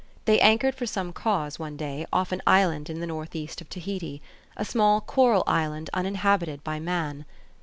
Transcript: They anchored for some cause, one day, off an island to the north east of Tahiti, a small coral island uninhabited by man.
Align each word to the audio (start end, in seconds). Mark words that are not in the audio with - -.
They 0.25 0.39
anchored 0.39 0.73
for 0.73 0.87
some 0.87 1.13
cause, 1.13 1.59
one 1.59 1.77
day, 1.77 2.07
off 2.11 2.31
an 2.31 2.41
island 2.47 2.87
to 2.87 2.95
the 2.95 3.05
north 3.05 3.35
east 3.35 3.61
of 3.61 3.69
Tahiti, 3.69 4.19
a 4.57 4.65
small 4.65 4.99
coral 4.99 5.43
island 5.45 5.91
uninhabited 5.93 6.63
by 6.63 6.79
man. 6.79 7.23